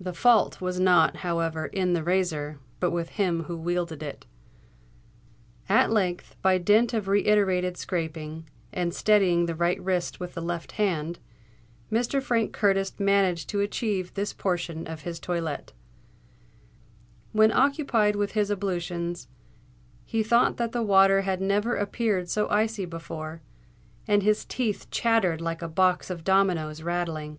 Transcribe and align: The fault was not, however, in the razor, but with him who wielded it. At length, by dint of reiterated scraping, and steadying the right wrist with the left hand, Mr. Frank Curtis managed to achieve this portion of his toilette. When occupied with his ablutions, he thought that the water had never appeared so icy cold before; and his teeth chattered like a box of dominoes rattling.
The 0.00 0.12
fault 0.12 0.60
was 0.60 0.80
not, 0.80 1.18
however, 1.18 1.66
in 1.66 1.92
the 1.92 2.02
razor, 2.02 2.58
but 2.80 2.90
with 2.90 3.10
him 3.10 3.44
who 3.44 3.56
wielded 3.56 4.02
it. 4.02 4.26
At 5.68 5.88
length, 5.92 6.34
by 6.42 6.58
dint 6.58 6.92
of 6.92 7.06
reiterated 7.06 7.76
scraping, 7.76 8.48
and 8.72 8.92
steadying 8.92 9.46
the 9.46 9.54
right 9.54 9.80
wrist 9.80 10.18
with 10.18 10.34
the 10.34 10.42
left 10.42 10.72
hand, 10.72 11.20
Mr. 11.92 12.20
Frank 12.20 12.52
Curtis 12.52 12.98
managed 12.98 13.48
to 13.50 13.60
achieve 13.60 14.14
this 14.14 14.32
portion 14.32 14.88
of 14.88 15.02
his 15.02 15.20
toilette. 15.20 15.72
When 17.30 17.52
occupied 17.52 18.16
with 18.16 18.32
his 18.32 18.50
ablutions, 18.50 19.28
he 20.04 20.24
thought 20.24 20.56
that 20.56 20.72
the 20.72 20.82
water 20.82 21.20
had 21.20 21.40
never 21.40 21.76
appeared 21.76 22.28
so 22.28 22.48
icy 22.48 22.82
cold 22.82 22.90
before; 22.90 23.42
and 24.08 24.24
his 24.24 24.44
teeth 24.44 24.90
chattered 24.90 25.40
like 25.40 25.62
a 25.62 25.68
box 25.68 26.10
of 26.10 26.24
dominoes 26.24 26.82
rattling. 26.82 27.38